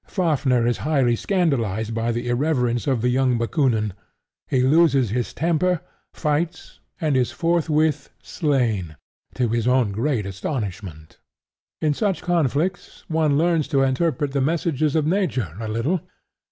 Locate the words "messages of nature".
14.41-15.53